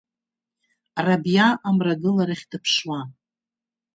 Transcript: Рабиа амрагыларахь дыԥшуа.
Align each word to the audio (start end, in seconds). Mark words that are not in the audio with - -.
Рабиа 1.05 1.47
амрагыларахь 1.67 2.45
дыԥшуа. 2.51 2.99